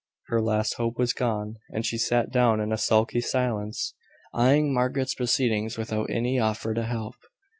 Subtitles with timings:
[0.29, 3.93] Her last hope was gone; and she sat down in sulky silence,
[4.33, 7.17] eyeing Margaret's proceedings without any offer to help.